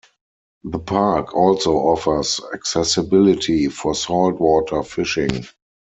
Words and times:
The 0.63 0.79
park 0.79 1.35
also 1.35 1.73
offers 1.75 2.41
accessibility 2.55 3.67
for 3.67 3.93
salt 3.93 4.39
water 4.39 4.81
fishing. 4.81 5.45